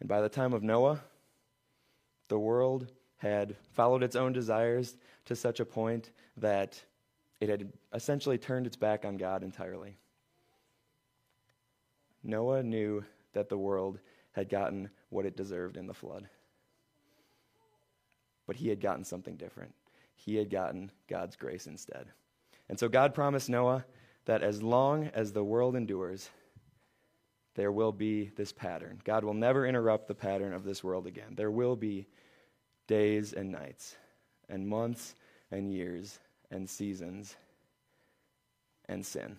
And 0.00 0.08
by 0.08 0.20
the 0.20 0.28
time 0.28 0.52
of 0.52 0.62
Noah, 0.62 1.00
the 2.30 2.38
world 2.38 2.86
had 3.18 3.56
followed 3.72 4.02
its 4.02 4.16
own 4.16 4.32
desires 4.32 4.96
to 5.26 5.36
such 5.36 5.60
a 5.60 5.64
point 5.66 6.10
that 6.38 6.82
it 7.40 7.50
had 7.50 7.70
essentially 7.92 8.38
turned 8.38 8.66
its 8.66 8.76
back 8.76 9.04
on 9.04 9.18
God 9.18 9.42
entirely. 9.42 9.98
Noah 12.22 12.62
knew 12.62 13.04
that 13.32 13.48
the 13.48 13.58
world 13.58 13.98
had 14.32 14.48
gotten 14.48 14.90
what 15.08 15.26
it 15.26 15.36
deserved 15.36 15.76
in 15.76 15.86
the 15.86 15.92
flood. 15.92 16.28
But 18.46 18.56
he 18.56 18.68
had 18.68 18.80
gotten 18.80 19.04
something 19.04 19.36
different. 19.36 19.74
He 20.14 20.36
had 20.36 20.50
gotten 20.50 20.92
God's 21.08 21.34
grace 21.34 21.66
instead. 21.66 22.06
And 22.68 22.78
so 22.78 22.88
God 22.88 23.12
promised 23.12 23.50
Noah 23.50 23.84
that 24.26 24.42
as 24.42 24.62
long 24.62 25.10
as 25.14 25.32
the 25.32 25.44
world 25.44 25.74
endures, 25.74 26.30
there 27.54 27.72
will 27.72 27.92
be 27.92 28.30
this 28.36 28.52
pattern. 28.52 29.00
God 29.04 29.24
will 29.24 29.34
never 29.34 29.66
interrupt 29.66 30.08
the 30.08 30.14
pattern 30.14 30.52
of 30.52 30.64
this 30.64 30.84
world 30.84 31.06
again. 31.06 31.34
There 31.34 31.50
will 31.50 31.76
be 31.76 32.06
days 32.86 33.32
and 33.32 33.50
nights, 33.50 33.96
and 34.48 34.66
months 34.66 35.14
and 35.50 35.72
years, 35.72 36.18
and 36.50 36.68
seasons, 36.68 37.36
and 38.88 39.04
sin. 39.04 39.36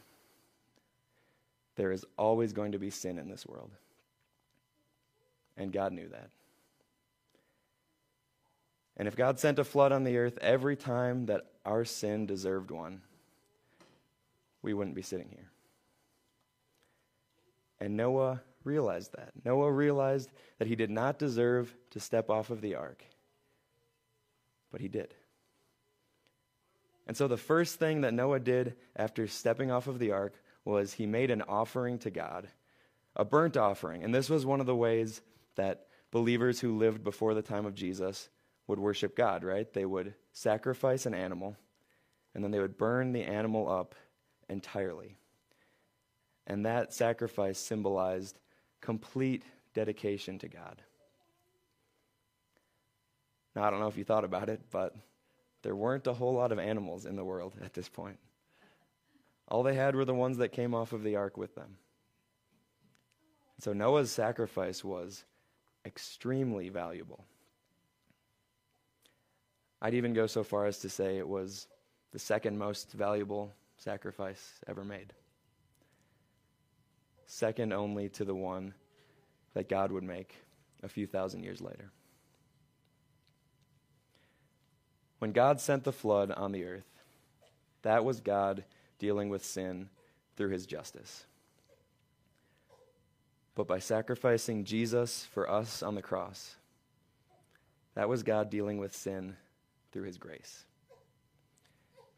There 1.75 1.91
is 1.91 2.05
always 2.17 2.53
going 2.53 2.73
to 2.73 2.79
be 2.79 2.89
sin 2.89 3.17
in 3.17 3.29
this 3.29 3.45
world. 3.45 3.71
And 5.57 5.71
God 5.71 5.93
knew 5.93 6.07
that. 6.09 6.29
And 8.97 9.07
if 9.07 9.15
God 9.15 9.39
sent 9.39 9.57
a 9.57 9.63
flood 9.63 9.91
on 9.91 10.03
the 10.03 10.17
earth 10.17 10.37
every 10.41 10.75
time 10.75 11.25
that 11.25 11.45
our 11.65 11.85
sin 11.85 12.25
deserved 12.25 12.71
one, 12.71 13.01
we 14.61 14.73
wouldn't 14.73 14.95
be 14.95 15.01
sitting 15.01 15.29
here. 15.29 15.49
And 17.81 17.97
Noah 17.97 18.41
realized 18.63 19.11
that. 19.17 19.31
Noah 19.43 19.71
realized 19.71 20.31
that 20.59 20.69
he 20.69 20.77
did 20.77 20.89
not 20.89 21.19
deserve 21.19 21.75
to 21.89 21.99
step 21.99 22.29
off 22.29 22.49
of 22.49 22.61
the 22.61 22.75
ark 22.75 23.03
but 24.71 24.81
he 24.81 24.87
did. 24.87 25.13
And 27.07 27.15
so 27.15 27.27
the 27.27 27.37
first 27.37 27.77
thing 27.77 28.01
that 28.01 28.13
Noah 28.13 28.39
did 28.39 28.75
after 28.95 29.27
stepping 29.27 29.69
off 29.69 29.87
of 29.87 29.99
the 29.99 30.11
ark 30.11 30.41
was 30.63 30.93
he 30.93 31.05
made 31.05 31.29
an 31.29 31.41
offering 31.41 31.99
to 31.99 32.09
God, 32.09 32.47
a 33.15 33.25
burnt 33.25 33.57
offering. 33.57 34.03
And 34.03 34.15
this 34.15 34.29
was 34.29 34.45
one 34.45 34.61
of 34.61 34.65
the 34.65 34.75
ways 34.75 35.21
that 35.55 35.87
believers 36.11 36.59
who 36.59 36.77
lived 36.77 37.03
before 37.03 37.33
the 37.33 37.41
time 37.41 37.65
of 37.65 37.75
Jesus 37.75 38.29
would 38.67 38.79
worship 38.79 39.15
God, 39.15 39.43
right? 39.43 39.71
They 39.73 39.85
would 39.85 40.13
sacrifice 40.31 41.05
an 41.05 41.13
animal, 41.13 41.57
and 42.33 42.43
then 42.43 42.51
they 42.51 42.59
would 42.59 42.77
burn 42.77 43.11
the 43.11 43.23
animal 43.23 43.69
up 43.69 43.95
entirely. 44.47 45.17
And 46.47 46.65
that 46.65 46.93
sacrifice 46.93 47.59
symbolized 47.59 48.39
complete 48.81 49.43
dedication 49.73 50.39
to 50.39 50.47
God. 50.47 50.81
Now, 53.55 53.63
I 53.63 53.69
don't 53.69 53.79
know 53.79 53.87
if 53.87 53.97
you 53.97 54.03
thought 54.03 54.23
about 54.23 54.49
it, 54.49 54.61
but 54.71 54.95
there 55.61 55.75
weren't 55.75 56.07
a 56.07 56.13
whole 56.13 56.33
lot 56.33 56.51
of 56.51 56.59
animals 56.59 57.05
in 57.05 57.15
the 57.15 57.23
world 57.23 57.53
at 57.63 57.73
this 57.73 57.89
point. 57.89 58.17
All 59.47 59.63
they 59.63 59.75
had 59.75 59.95
were 59.95 60.05
the 60.05 60.13
ones 60.13 60.37
that 60.37 60.53
came 60.53 60.73
off 60.73 60.93
of 60.93 61.03
the 61.03 61.17
ark 61.17 61.37
with 61.37 61.55
them. 61.55 61.77
So 63.59 63.73
Noah's 63.73 64.11
sacrifice 64.11 64.83
was 64.83 65.25
extremely 65.85 66.69
valuable. 66.69 67.25
I'd 69.81 69.93
even 69.93 70.13
go 70.13 70.27
so 70.27 70.43
far 70.43 70.65
as 70.65 70.79
to 70.79 70.89
say 70.89 71.17
it 71.17 71.27
was 71.27 71.67
the 72.11 72.19
second 72.19 72.57
most 72.57 72.91
valuable 72.93 73.51
sacrifice 73.77 74.59
ever 74.67 74.83
made. 74.83 75.13
Second 77.33 77.71
only 77.71 78.09
to 78.09 78.25
the 78.25 78.35
one 78.35 78.73
that 79.53 79.69
God 79.69 79.93
would 79.93 80.03
make 80.03 80.35
a 80.83 80.89
few 80.89 81.07
thousand 81.07 81.43
years 81.43 81.61
later. 81.61 81.89
When 85.19 85.31
God 85.31 85.61
sent 85.61 85.85
the 85.85 85.93
flood 85.93 86.29
on 86.31 86.51
the 86.51 86.65
earth, 86.65 86.99
that 87.83 88.03
was 88.03 88.19
God 88.19 88.65
dealing 88.99 89.29
with 89.29 89.45
sin 89.45 89.87
through 90.35 90.49
his 90.49 90.65
justice. 90.65 91.23
But 93.55 93.65
by 93.65 93.79
sacrificing 93.79 94.65
Jesus 94.65 95.25
for 95.33 95.49
us 95.49 95.81
on 95.81 95.95
the 95.95 96.01
cross, 96.01 96.57
that 97.95 98.09
was 98.09 98.23
God 98.23 98.49
dealing 98.49 98.77
with 98.77 98.93
sin 98.93 99.37
through 99.93 100.03
his 100.03 100.17
grace. 100.17 100.65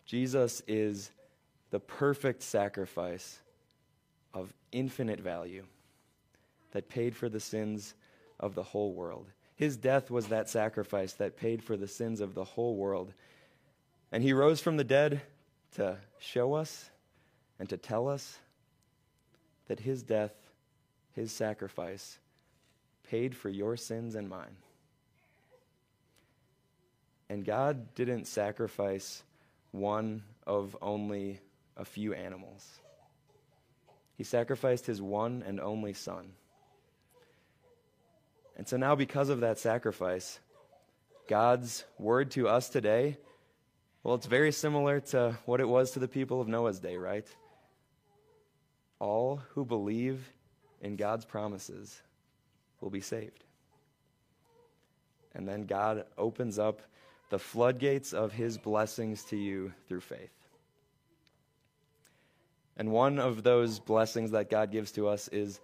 Jesus 0.08 0.64
is 0.68 1.12
the 1.70 1.80
perfect 1.80 2.42
sacrifice 2.42 3.43
of 4.34 4.54
infinite 4.72 5.20
value 5.20 5.64
that 6.72 6.90
paid 6.90 7.16
for 7.16 7.30
the 7.30 7.40
sins 7.40 7.94
of 8.40 8.56
the 8.56 8.64
whole 8.64 8.94
world. 8.94 9.28
His 9.56 9.78
death 9.78 10.10
was 10.10 10.28
that 10.28 10.50
sacrifice 10.50 11.14
that 11.14 11.38
paid 11.38 11.64
for 11.64 11.78
the 11.78 11.88
sins 11.88 12.20
of 12.20 12.34
the 12.34 12.44
whole 12.44 12.76
world. 12.76 13.14
And 14.12 14.24
he 14.24 14.34
rose 14.34 14.60
from 14.60 14.78
the 14.78 14.84
dead 14.84 15.22
to 15.76 15.98
show 16.20 16.54
us 16.54 16.90
and 17.60 17.70
to 17.70 17.78
tell 17.78 18.08
us 18.08 18.40
that 19.68 19.80
his 19.80 20.04
death 20.04 20.34
his 21.14 21.32
sacrifice 21.32 22.20
paid 23.04 23.36
for 23.36 23.50
your 23.50 23.78
sins 23.78 24.16
and 24.16 24.28
mine. 24.28 24.58
And 27.30 27.46
God 27.46 27.96
didn't 27.96 28.26
sacrifice 28.26 29.24
one 29.72 30.24
of 30.46 30.76
only 30.82 31.40
a 31.78 31.86
few 31.86 32.14
animals. 32.14 32.68
He 34.16 34.24
sacrificed 34.24 34.86
his 34.86 35.02
one 35.02 35.44
and 35.46 35.60
only 35.60 35.94
son. 35.94 36.34
And 38.56 38.68
so 38.68 38.78
now, 38.78 38.96
because 38.96 39.30
of 39.30 39.40
that 39.40 39.58
sacrifice, 39.58 40.40
God's 41.28 41.84
word 41.98 42.32
to 42.32 42.48
us 42.48 42.70
today, 42.70 43.18
well, 44.04 44.16
it's 44.16 44.28
very 44.28 44.52
similar 44.52 45.00
to 45.00 45.38
what 45.46 45.62
it 45.62 45.68
was 45.68 45.92
to 45.92 46.00
the 46.00 46.08
people 46.08 46.42
of 46.42 46.48
Noah's 46.48 46.80
day, 46.80 46.98
right? 46.98 47.28
All 49.00 49.42
who 49.50 49.66
believe 49.66 50.32
in 50.82 50.98
God's 50.98 51.26
promises 51.26 52.02
will 52.82 52.90
be 52.90 53.02
saved. 53.02 53.44
And 55.34 55.48
then 55.48 55.64
God 55.64 56.06
opens 56.18 56.60
up 56.60 56.82
the 57.30 57.40
floodgates 57.40 58.14
of 58.14 58.34
his 58.34 58.58
blessings 58.58 59.24
to 59.26 59.38
you 59.38 59.74
through 59.88 60.02
faith. 60.02 60.30
And 62.78 62.92
one 62.92 63.20
of 63.20 63.44
those 63.44 63.80
blessings 63.80 64.32
that 64.32 64.50
God 64.50 64.72
gives 64.72 64.92
to 64.94 65.08
us 65.08 65.28
is 65.28 65.60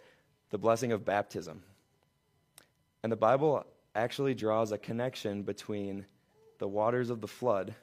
the 0.49 0.57
blessing 0.57 0.91
of 0.91 1.05
baptism. 1.05 1.63
And 3.03 3.11
the 3.11 3.17
Bible 3.17 3.65
actually 3.95 4.35
draws 4.35 4.71
a 4.71 4.77
connection 4.77 5.43
between 5.43 6.05
the 6.59 6.67
waters 6.67 7.09
of 7.09 7.21
the 7.21 7.27
flood 7.27 7.73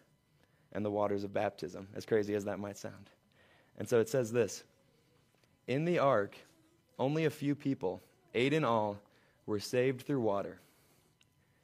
and 0.72 0.84
the 0.84 0.90
waters 0.90 1.24
of 1.24 1.32
baptism, 1.32 1.88
as 1.94 2.04
crazy 2.04 2.34
as 2.34 2.44
that 2.44 2.58
might 2.58 2.76
sound. 2.76 3.10
And 3.78 3.88
so 3.88 4.00
it 4.00 4.08
says 4.08 4.30
this 4.30 4.64
In 5.66 5.84
the 5.84 5.98
ark, 5.98 6.36
only 6.98 7.24
a 7.24 7.30
few 7.30 7.54
people, 7.54 8.02
eight 8.34 8.52
in 8.52 8.64
all, 8.64 8.98
were 9.46 9.60
saved 9.60 10.02
through 10.02 10.20
water. 10.20 10.60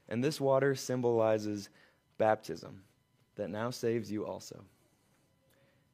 And 0.09 0.23
this 0.23 0.41
water 0.41 0.75
symbolizes 0.75 1.69
baptism 2.19 2.83
that 3.37 3.51
now 3.51 3.71
saves 3.71 4.11
you 4.11 4.27
also. 4.27 4.63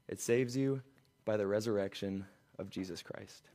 It 0.09 0.21
saves 0.21 0.57
you 0.57 0.83
by 1.29 1.37
the 1.37 1.47
resurrection 1.47 2.25
of 2.59 2.71
Jesus 2.71 3.03
Christ. 3.03 3.51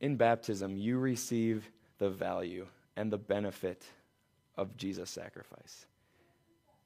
In 0.00 0.16
baptism, 0.16 0.78
you 0.78 0.98
receive 0.98 1.70
the 1.98 2.08
value 2.08 2.66
and 2.96 3.12
the 3.12 3.18
benefit 3.18 3.84
of 4.56 4.78
Jesus' 4.78 5.10
sacrifice. 5.10 5.84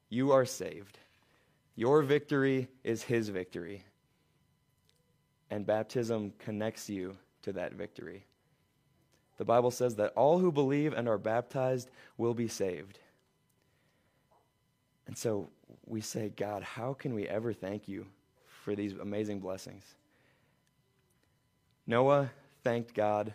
You 0.09 0.33
are 0.33 0.45
saved. 0.45 0.99
Your 1.77 2.03
victory 2.03 2.67
is 2.83 3.05
his 3.05 3.29
victory. 3.29 3.85
And 5.49 5.65
baptism 5.65 6.33
connects 6.41 6.91
you 6.91 7.17
to 7.43 7.53
that 7.53 7.75
victory. 7.75 8.25
The 9.37 9.45
Bible 9.45 9.71
says 9.71 9.95
that 9.95 10.13
all 10.17 10.41
who 10.41 10.51
believe 10.51 10.93
and 10.93 11.09
are 11.09 11.19
baptized 11.19 11.89
will 12.19 12.35
be 12.35 12.49
saved. 12.49 12.99
And 15.07 15.17
so 15.17 15.51
we 15.87 16.01
say, 16.01 16.33
God, 16.35 16.65
how 16.65 16.95
can 16.95 17.15
we 17.15 17.29
ever 17.29 17.53
thank 17.53 17.87
you 17.87 18.07
for 18.65 18.75
these 18.75 18.95
amazing 18.95 19.41
blessings. 19.41 19.85
Noah 21.87 22.31
thanked 22.63 22.95
God 22.95 23.35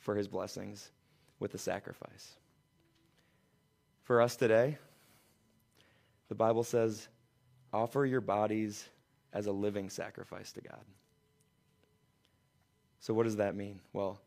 for 0.00 0.16
his 0.16 0.26
blessings 0.26 0.90
with 1.38 1.54
a 1.54 1.58
sacrifice. 1.58 2.34
For 4.04 4.22
us 4.22 4.36
today, 4.36 4.78
the 6.30 6.34
Bible 6.34 6.64
says, 6.64 7.08
offer 7.74 8.06
your 8.06 8.22
bodies 8.22 8.88
as 9.34 9.46
a 9.46 9.52
living 9.52 9.90
sacrifice 9.90 10.50
to 10.52 10.62
God. 10.62 10.84
So, 13.00 13.12
what 13.12 13.24
does 13.24 13.36
that 13.36 13.54
mean? 13.54 13.80
Well, 13.92 14.18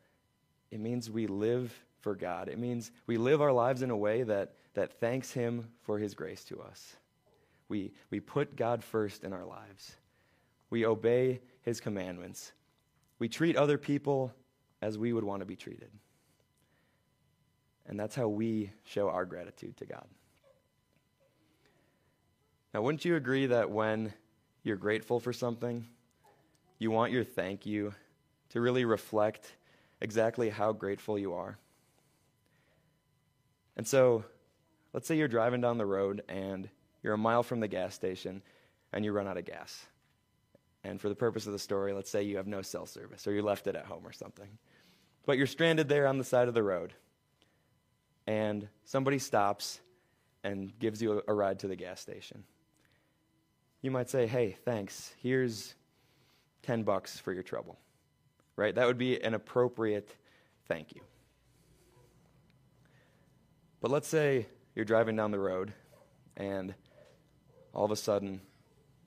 it 0.70 0.80
means 0.80 1.10
we 1.10 1.26
live 1.26 1.74
for 2.02 2.16
God. 2.16 2.48
It 2.48 2.60
means 2.60 2.92
we 3.08 3.18
live 3.18 3.42
our 3.42 3.52
lives 3.52 3.82
in 3.82 3.90
a 3.90 3.98
way 3.98 4.22
that, 4.24 4.54
that 4.76 5.00
thanks 5.00 5.32
Him 5.32 5.68
for 5.82 5.98
His 5.98 6.14
grace 6.14 6.44
to 6.46 6.62
us. 6.62 6.96
We, 7.70 7.92
we 8.12 8.20
put 8.20 8.56
God 8.56 8.84
first 8.84 9.24
in 9.24 9.34
our 9.34 9.46
lives. 9.46 9.96
We 10.74 10.88
obey 10.88 11.40
his 11.62 11.80
commandments. 11.80 12.52
We 13.20 13.30
treat 13.30 13.56
other 13.56 13.78
people 13.78 14.34
as 14.82 14.98
we 14.98 15.14
would 15.14 15.24
want 15.24 15.42
to 15.42 15.46
be 15.46 15.56
treated. 15.56 15.92
And 17.86 18.00
that's 18.00 18.16
how 18.16 18.28
we 18.28 18.72
show 18.84 19.08
our 19.08 19.24
gratitude 19.24 19.78
to 19.78 19.86
God. 19.86 20.08
Now, 22.74 22.82
wouldn't 22.82 23.06
you 23.06 23.16
agree 23.18 23.46
that 23.46 23.70
when 23.70 24.16
you're 24.64 24.76
grateful 24.76 25.20
for 25.20 25.32
something, 25.32 25.86
you 26.80 26.90
want 26.90 27.12
your 27.12 27.24
thank 27.24 27.68
you 27.68 27.94
to 28.50 28.60
really 28.60 28.84
reflect 28.84 29.54
exactly 30.02 30.50
how 30.50 30.72
grateful 30.72 31.20
you 31.20 31.36
are? 31.36 31.60
And 33.78 33.86
so, 33.86 34.26
let's 34.92 35.08
say 35.08 35.18
you're 35.18 35.28
driving 35.28 35.62
down 35.62 35.78
the 35.78 35.86
road 35.86 36.24
and 36.28 36.68
you're 37.04 37.14
a 37.14 37.18
mile 37.20 37.44
from 37.44 37.60
the 37.60 37.68
gas 37.68 37.94
station 37.94 38.42
and 38.92 39.06
you 39.06 39.12
run 39.12 39.28
out 39.28 39.38
of 39.38 39.46
gas. 39.46 39.86
And 40.84 41.00
for 41.00 41.10
the 41.10 41.16
purpose 41.16 41.48
of 41.48 41.54
the 41.54 41.60
story, 41.60 41.94
let's 41.94 42.10
say 42.10 42.24
you 42.24 42.38
have 42.38 42.48
no 42.48 42.62
cell 42.62 42.86
service 42.86 43.26
or 43.26 43.34
you 43.34 43.42
left 43.42 43.68
it 43.68 43.76
at 43.76 43.86
home 43.86 44.06
or 44.06 44.12
something. 44.12 44.50
But 45.26 45.38
you're 45.38 45.48
stranded 45.48 45.88
there 45.88 46.08
on 46.08 46.18
the 46.18 46.24
side 46.24 46.48
of 46.48 46.54
the 46.54 46.64
road. 46.64 46.94
And 48.28 48.68
somebody 48.84 49.20
stops 49.20 49.80
and 50.44 50.78
gives 50.80 51.02
you 51.02 51.22
a 51.28 51.34
ride 51.34 51.60
to 51.60 51.68
the 51.68 51.76
gas 51.76 52.02
station. 52.02 52.44
You 53.82 53.92
might 53.92 54.10
say, 54.10 54.28
hey, 54.28 54.58
thanks. 54.66 55.14
Here's 55.22 55.76
10 56.64 56.84
bucks 56.84 57.20
for 57.20 57.32
your 57.32 57.44
trouble. 57.44 57.78
Right? 58.56 58.76
That 58.76 58.88
would 58.88 58.98
be 58.98 59.22
an 59.22 59.34
appropriate 59.34 60.16
thank 60.68 60.94
you. 60.96 61.02
But 63.82 63.92
let's 63.92 64.08
say 64.08 64.48
you're 64.76 64.86
driving 64.86 65.16
down 65.16 65.32
the 65.32 65.40
road 65.40 65.74
and 66.38 66.74
all 67.74 67.86
of 67.86 67.92
a 67.92 67.96
sudden 67.96 68.42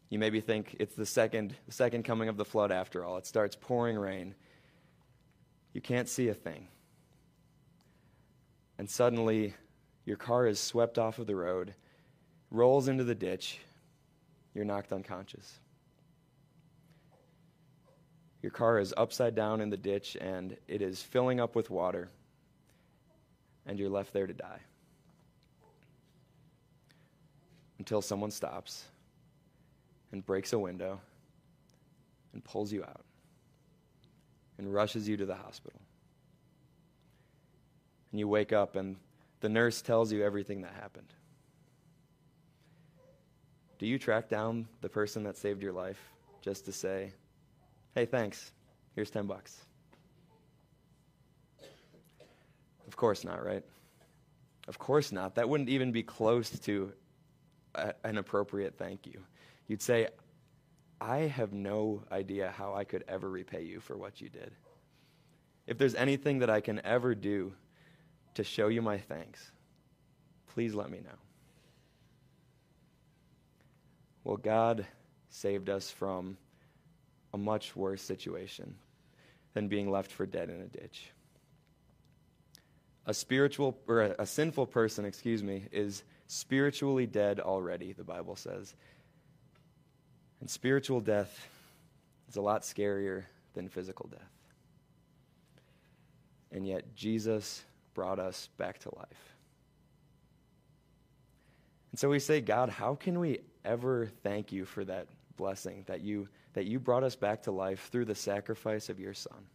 you 0.09 0.19
maybe 0.19 0.41
think 0.41 0.77
it's 0.79 0.95
the 0.95 1.07
second, 1.07 1.55
the 1.67 1.73
second 1.73 2.05
coming 2.05 2.29
of 2.29 2.37
the 2.37 2.45
flood 2.45 2.71
after 2.71 3.05
all. 3.05 3.17
It 3.17 3.27
starts 3.27 3.57
pouring 3.61 3.99
rain. 3.99 4.35
You 5.73 5.81
can't 5.81 6.09
see 6.09 6.29
a 6.29 6.35
thing. 6.35 6.69
And 8.79 8.89
suddenly, 8.89 9.55
your 10.05 10.17
car 10.17 10.47
is 10.47 10.61
swept 10.61 10.99
off 10.99 11.19
of 11.19 11.27
the 11.27 11.35
road, 11.35 11.75
rolls 12.51 12.89
into 12.89 13.05
the 13.05 13.15
ditch, 13.15 13.59
you're 14.55 14.65
knocked 14.65 14.93
unconscious. 14.93 15.59
Your 18.43 18.53
car 18.53 18.79
is 18.79 18.95
upside 18.97 19.35
down 19.35 19.61
in 19.61 19.71
the 19.71 19.77
ditch 19.77 20.17
and 20.21 20.57
it 20.69 20.83
is 20.83 21.03
filling 21.03 21.41
up 21.41 21.57
with 21.57 21.69
water, 21.69 22.11
and 23.67 23.79
you're 23.79 23.91
left 23.91 24.13
there 24.13 24.27
to 24.27 24.33
die. 24.33 24.61
Until 27.79 28.01
someone 28.01 28.31
stops 28.31 28.85
and 30.13 30.25
breaks 30.25 30.53
a 30.53 30.59
window 30.59 31.01
and 32.33 32.45
pulls 32.45 32.73
you 32.73 32.83
out 32.85 33.05
and 34.59 34.73
rushes 34.73 35.09
you 35.09 35.17
to 35.17 35.27
the 35.27 35.35
hospital. 35.35 35.81
And 38.13 38.21
you 38.21 38.29
wake 38.29 38.53
up 38.53 38.77
and 38.77 38.97
the 39.41 39.49
nurse 39.49 39.83
tells 39.83 40.13
you 40.13 40.25
everything 40.25 40.63
that 40.63 40.73
happened. 40.75 41.13
Do 43.79 43.87
you 43.87 43.99
track 43.99 44.29
down 44.29 44.67
the 44.81 44.89
person 44.89 45.23
that 45.25 45.37
saved 45.37 45.63
your 45.63 45.73
life 45.73 46.01
just 46.41 46.65
to 46.65 46.73
say, 46.73 47.13
hey, 47.95 48.07
thanks, 48.07 48.53
here's 48.95 49.11
10 49.11 49.27
bucks? 49.27 49.61
Of 52.87 52.97
course 52.97 53.25
not, 53.25 53.45
right? 53.45 53.65
Of 54.69 54.79
course 54.79 55.13
not. 55.13 55.35
That 55.35 55.49
wouldn't 55.49 55.69
even 55.69 55.93
be 55.93 56.03
close 56.03 56.51
to 56.61 56.93
a, 57.75 57.93
an 58.05 58.17
appropriate 58.17 58.79
thank 58.79 59.07
you 59.07 59.21
you'd 59.67 59.83
say, 59.83 60.09
I 61.01 61.19
have 61.19 61.53
no 61.53 62.03
idea 62.11 62.55
how 62.57 62.75
I 62.75 62.85
could 62.85 63.05
ever 63.09 63.29
repay 63.29 63.63
you 63.63 63.81
for 63.81 63.97
what 63.97 64.21
you 64.21 64.29
did. 64.29 64.53
If 65.67 65.79
there's 65.79 65.95
anything 65.95 66.39
that 66.39 66.51
I 66.51 66.61
can 66.61 66.81
ever 66.85 67.15
do 67.15 67.53
to 68.35 68.45
show 68.45 68.69
you 68.69 68.83
my 68.83 68.99
thanks, 68.99 69.51
please 70.49 70.75
let 70.75 70.91
me 70.91 70.99
know. 70.99 71.19
Well, 74.25 74.37
God 74.37 74.87
saved 75.29 75.69
us 75.69 75.91
from 75.91 76.37
a 77.35 77.39
much 77.39 77.77
worse 77.77 78.03
situation 78.03 78.75
than 79.55 79.69
being 79.69 79.91
left 79.91 80.11
for 80.11 80.27
dead 80.27 80.49
in 80.51 80.61
a 80.61 80.67
ditch. 80.67 81.11
A 83.07 83.15
spiritual 83.15 83.79
or 83.87 84.03
a, 84.03 84.17
a 84.21 84.27
sinful 84.27 84.67
person, 84.67 85.05
excuse 85.05 85.43
me, 85.43 85.67
is 85.71 86.03
spiritually 86.27 87.07
dead 87.07 87.39
already, 87.39 87.93
the 87.93 88.05
Bible 88.05 88.35
says. 88.35 88.75
And 90.47 90.51
spiritual 90.53 91.01
death 91.01 91.49
is 92.29 92.37
a 92.37 92.41
lot 92.41 92.63
scarier 92.63 93.25
than 93.55 93.69
physical 93.69 94.09
death. 94.09 94.31
And 96.53 96.65
yet, 96.65 96.95
Jesus 96.95 97.65
brought 97.95 98.21
us 98.21 98.49
back 98.57 98.79
to 98.83 98.95
life. 98.95 99.35
And 101.91 101.99
so 101.99 102.09
we 102.09 102.21
say, 102.21 102.41
God, 102.41 102.69
how 102.69 102.95
can 102.95 103.19
we 103.19 103.41
ever 103.65 104.07
thank 104.23 104.53
you 104.53 104.65
for 104.65 104.85
that 104.85 105.09
blessing 105.37 105.83
that 105.89 106.03
you, 106.03 106.29
that 106.53 106.65
you 106.65 106.79
brought 106.79 107.03
us 107.03 107.17
back 107.17 107.43
to 107.43 107.51
life 107.51 107.89
through 107.91 108.05
the 108.05 108.15
sacrifice 108.15 108.89
of 108.89 109.01
your 109.01 109.15
Son? 109.15 109.49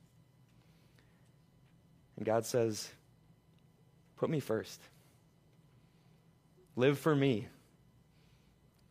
And 2.17 2.25
God 2.25 2.45
says, 2.45 2.91
Put 4.17 4.29
me 4.29 4.41
first. 4.41 4.81
Live 6.75 6.99
for 6.99 7.15
me. 7.15 7.47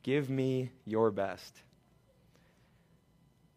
Give 0.03 0.31
me 0.31 0.71
your 0.87 1.11
best. 1.11 1.61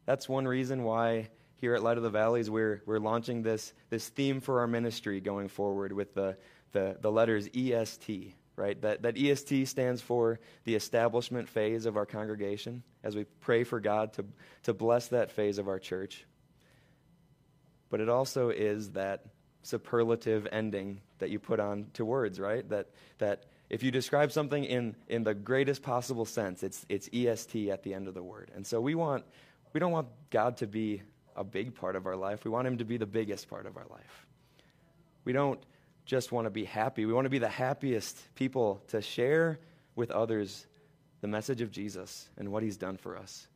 That's 0.06 0.28
one 0.28 0.48
reason 0.48 0.84
why 0.84 1.30
here 1.56 1.76
at 1.76 1.84
Light 1.84 1.98
of 1.98 2.04
the 2.04 2.10
Valleys 2.10 2.50
we're, 2.50 2.82
we're 2.86 3.00
launching 3.00 3.42
this, 3.42 3.74
this 3.90 4.10
theme 4.10 4.42
for 4.42 4.60
our 4.60 4.68
ministry 4.68 5.22
going 5.22 5.48
forward 5.48 5.94
with 5.94 6.14
the, 6.14 6.36
the, 6.74 6.98
the 7.00 7.12
letters 7.12 7.48
EST, 7.56 8.36
right? 8.58 8.82
That, 8.82 9.04
that 9.04 9.18
EST 9.18 9.68
stands 9.68 10.02
for 10.02 10.40
the 10.66 10.76
establishment 10.76 11.48
phase 11.48 11.86
of 11.86 11.96
our 11.96 12.06
congregation 12.06 12.84
as 13.04 13.16
we 13.16 13.24
pray 13.40 13.64
for 13.64 13.80
God 13.80 14.14
to, 14.14 14.26
to 14.64 14.74
bless 14.74 15.08
that 15.08 15.32
phase 15.32 15.58
of 15.58 15.70
our 15.70 15.80
church. 15.80 16.26
But 17.90 18.02
it 18.02 18.10
also 18.10 18.50
is 18.50 18.92
that 18.92 19.26
superlative 19.62 20.48
ending 20.52 21.00
that 21.20 21.30
you 21.30 21.40
put 21.40 21.60
on 21.60 21.88
to 21.94 22.04
words, 22.04 22.40
right? 22.40 22.68
That, 22.70 22.90
that 23.20 23.46
if 23.70 23.84
you 23.84 23.92
describe 23.92 24.32
something 24.32 24.66
in, 24.66 24.96
in 25.08 25.24
the 25.24 25.34
greatest 25.34 25.82
possible 25.82 26.26
sense, 26.26 26.62
it's, 26.62 26.86
it's 26.90 27.10
EST 27.14 27.70
at 27.70 27.84
the 27.84 27.94
end 27.94 28.08
of 28.08 28.14
the 28.14 28.24
word. 28.24 28.52
And 28.54 28.68
so 28.68 28.82
we 28.82 28.96
want, 28.96 29.24
we 29.74 29.80
don't 29.80 29.92
want 29.92 30.08
God 30.30 30.58
to 30.58 30.68
be 30.68 31.02
a 31.36 31.44
big 31.44 31.76
part 31.76 31.96
of 31.96 32.06
our 32.06 32.16
life. 32.16 32.46
We 32.46 32.52
want 32.52 32.68
him 32.68 32.78
to 32.78 32.86
be 32.86 32.98
the 32.98 33.08
biggest 33.08 33.50
part 33.50 33.66
of 33.66 33.76
our 33.76 33.86
life. 33.90 34.28
We 35.26 35.34
don't 35.34 35.60
just 36.06 36.32
want 36.32 36.46
to 36.46 36.52
be 36.52 36.66
happy. 36.66 37.06
We 37.06 37.14
want 37.14 37.26
to 37.26 37.30
be 37.30 37.40
the 37.40 37.50
happiest 37.50 38.18
people 38.36 38.82
to 38.90 39.02
share 39.02 39.60
with 39.96 40.12
others 40.12 40.66
the 41.22 41.28
message 41.28 41.62
of 41.62 41.72
Jesus 41.72 42.28
and 42.38 42.52
what 42.52 42.64
he's 42.64 42.78
done 42.78 42.98
for 42.98 43.18
us. 43.18 43.48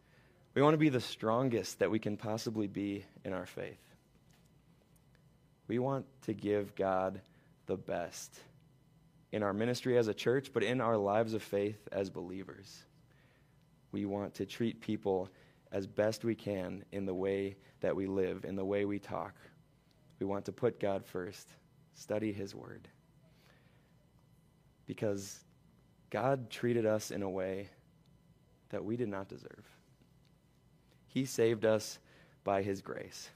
We 0.55 0.61
want 0.61 0.73
to 0.73 0.79
be 0.79 0.89
the 0.89 1.01
strongest 1.01 1.79
that 1.79 1.91
we 1.91 1.99
can 1.99 2.17
possibly 2.17 2.67
be 2.67 3.05
in 3.23 3.33
our 3.33 3.45
faith. 3.45 3.81
We 5.67 5.77
want 5.77 6.05
to 6.23 6.33
give 6.33 6.75
God 6.75 7.21
the 7.67 7.75
best 7.75 8.39
in 9.31 9.43
our 9.43 9.53
ministry 9.53 9.97
as 9.97 10.07
a 10.07 10.13
church, 10.13 10.51
but 10.53 10.63
in 10.63 10.79
our 10.79 10.97
lives 10.97 11.33
of 11.33 11.43
faith 11.43 11.77
as 11.91 12.09
believers. 12.09 12.85
We 13.91 14.05
want 14.05 14.35
to 14.35 14.45
treat 14.45 14.81
people 14.81 15.29
as 15.71 15.87
best 15.87 16.23
we 16.23 16.35
can 16.35 16.83
in 16.91 17.05
the 17.05 17.13
way 17.13 17.57
that 17.81 17.95
we 17.95 18.05
live, 18.05 18.45
in 18.45 18.55
the 18.55 18.65
way 18.65 18.85
we 18.85 18.99
talk. 18.99 19.35
We 20.19 20.25
want 20.25 20.45
to 20.45 20.51
put 20.51 20.79
God 20.79 21.05
first, 21.05 21.47
study 21.93 22.31
His 22.31 22.55
Word. 22.55 22.87
Because 24.85 25.39
God 26.09 26.49
treated 26.49 26.85
us 26.85 27.11
in 27.11 27.21
a 27.21 27.29
way 27.29 27.69
that 28.69 28.83
we 28.83 28.97
did 28.97 29.09
not 29.09 29.27
deserve. 29.27 29.65
He 31.07 31.25
saved 31.25 31.65
us 31.65 31.99
by 32.43 32.61
His 32.61 32.81
grace. 32.81 33.29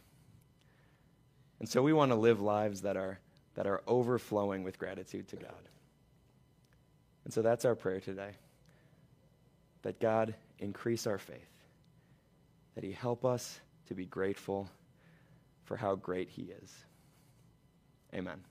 And 1.59 1.69
so 1.69 1.81
we 1.81 1.93
want 1.93 2.11
to 2.11 2.15
live 2.15 2.41
lives 2.41 2.81
that 2.81 2.97
are, 2.97 3.19
that 3.53 3.67
are 3.67 3.83
overflowing 3.85 4.63
with 4.63 4.79
gratitude 4.79 5.27
to 5.27 5.35
God. 5.35 5.69
And 7.23 7.33
so 7.33 7.41
that's 7.41 7.65
our 7.65 7.75
prayer 7.75 7.99
today 7.99 8.31
that 9.83 9.99
God 9.99 10.35
increase 10.59 11.07
our 11.07 11.17
faith, 11.17 11.50
that 12.75 12.83
He 12.83 12.91
help 12.91 13.25
us 13.25 13.59
to 13.87 13.93
be 13.93 14.05
grateful 14.05 14.69
for 15.63 15.77
how 15.77 15.95
great 15.95 16.29
He 16.29 16.43
is. 16.61 16.85
Amen. 18.13 18.41